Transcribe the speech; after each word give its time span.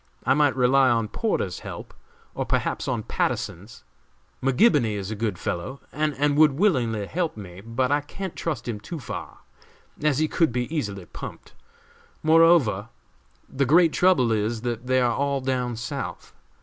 I 0.25 0.33
might 0.33 0.55
rely 0.55 0.89
on 0.89 1.09
Porter's 1.09 1.59
help, 1.59 1.93
or 2.33 2.43
perhaps 2.43 2.87
on 2.87 3.03
Patterson's. 3.03 3.83
McGibony 4.41 4.93
is 4.95 5.11
a 5.11 5.15
good 5.15 5.37
fellow, 5.37 5.79
and 5.91 6.35
would 6.39 6.53
willingly 6.53 7.05
help 7.05 7.37
me, 7.37 7.61
but 7.63 7.91
I 7.91 8.01
can't 8.01 8.35
trust 8.35 8.67
him 8.67 8.79
too 8.79 8.97
far, 8.97 9.41
as 10.01 10.17
he 10.17 10.27
could 10.27 10.51
be 10.51 10.75
easily 10.75 11.05
pumped. 11.05 11.53
Moreover, 12.23 12.89
the 13.47 13.65
great 13.67 13.93
trouble 13.93 14.31
is, 14.31 14.61
that 14.61 14.87
they 14.87 14.99
are 14.99 15.13
all 15.15 15.39
down 15.39 15.75
South. 15.75 16.33